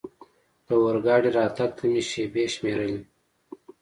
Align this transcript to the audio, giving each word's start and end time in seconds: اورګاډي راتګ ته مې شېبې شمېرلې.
اورګاډي 0.71 1.29
راتګ 1.37 1.71
ته 1.77 1.83
مې 1.91 2.01
شېبې 2.09 2.43
شمېرلې. 2.53 2.99